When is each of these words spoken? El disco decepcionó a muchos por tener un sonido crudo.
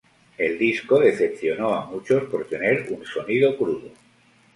El 0.39 0.57
disco 0.57 0.99
decepcionó 0.99 1.75
a 1.75 1.85
muchos 1.85 2.23
por 2.23 2.45
tener 2.47 2.87
un 2.91 3.05
sonido 3.05 3.55
crudo. 3.55 3.91